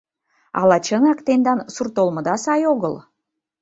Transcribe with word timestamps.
—Ала 0.59 0.77
чынак 0.85 1.19
тендан 1.25 1.59
сурт 1.73 1.95
олмыда 2.01 2.35
сай 2.43 2.61
огыл? 2.73 2.95